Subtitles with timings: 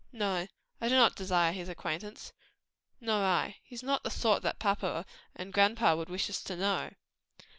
[0.11, 0.47] "No;
[0.81, 2.33] I do not desire his acquaintance."
[2.99, 6.89] "Nor I; he's not the sort that papa and grandpa would wish us to know."